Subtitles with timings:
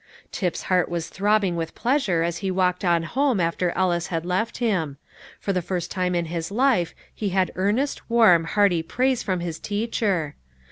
[0.31, 4.57] Tip's heart was throbbing with pleasure as he walked on home after Ellis had left
[4.57, 4.97] him.
[5.39, 9.59] For the first time in his life he had earnest, warm, hearty praise from his
[9.59, 10.33] teacher.